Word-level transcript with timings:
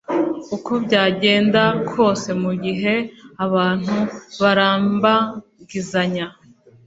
uko 0.55 0.71
byagenda 0.85 1.63
kose 1.91 2.29
mu 2.43 2.51
gihe 2.63 2.95
abantu 3.45 3.95
barambagizanya 4.41 6.27